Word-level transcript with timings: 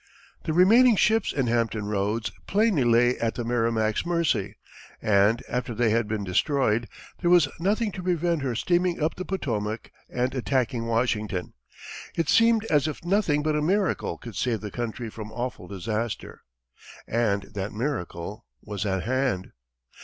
The 0.45 0.53
remaining 0.53 0.95
ships 0.95 1.31
in 1.31 1.45
Hampton 1.45 1.85
Roads 1.85 2.31
plainly 2.47 2.83
lay 2.83 3.19
at 3.19 3.35
the 3.35 3.43
Merrimac's 3.43 4.03
mercy, 4.03 4.57
and 4.99 5.43
after 5.47 5.75
they 5.75 5.91
had 5.91 6.07
been 6.07 6.23
destroyed, 6.23 6.87
there 7.19 7.29
was 7.29 7.47
nothing 7.59 7.91
to 7.91 8.01
prevent 8.01 8.41
her 8.41 8.55
steaming 8.55 8.99
up 8.99 9.13
the 9.13 9.25
Potomac 9.25 9.91
and 10.09 10.33
attacking 10.33 10.87
Washington. 10.87 11.53
It 12.15 12.29
seemed 12.29 12.65
as 12.65 12.87
if 12.87 13.05
nothing 13.05 13.43
but 13.43 13.55
a 13.55 13.61
miracle 13.61 14.17
could 14.17 14.35
save 14.35 14.61
the 14.61 14.71
country 14.71 15.11
from 15.11 15.31
awful 15.31 15.67
disaster. 15.67 16.41
And 17.07 17.43
that 17.53 17.71
miracle 17.71 18.47
was 18.63 18.87
at 18.87 19.03
hand. 19.03 19.51